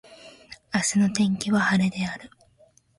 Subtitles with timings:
[0.73, 2.31] 明日の天気は晴れである。